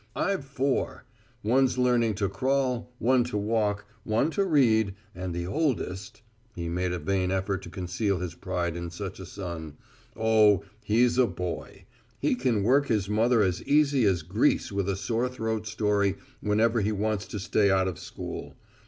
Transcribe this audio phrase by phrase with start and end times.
[0.15, 1.05] I've four;
[1.43, 6.23] one's learning to crawl, one to walk, one to read and the oldest,"
[6.55, 9.77] he made a vain effort to conceal his pride in such a son,
[10.17, 11.85] "Oh he's a boy.
[12.17, 16.81] He can work his mother as easy as grease with a sore throat story whenever
[16.81, 18.55] he wants to stay out of school.